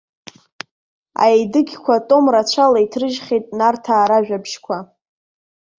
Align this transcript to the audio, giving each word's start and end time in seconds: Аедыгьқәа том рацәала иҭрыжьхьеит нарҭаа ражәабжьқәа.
Аедыгьқәа 1.23 1.95
том 2.07 2.25
рацәала 2.33 2.79
иҭрыжьхьеит 2.85 3.45
нарҭаа 3.57 4.09
ражәабжьқәа. 4.09 4.77